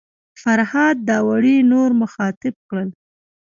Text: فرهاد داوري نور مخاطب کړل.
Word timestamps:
فرهاد 0.41 0.97
داوري 1.09 1.55
نور 1.71 1.89
مخاطب 2.01 2.53
کړل. 2.69 2.89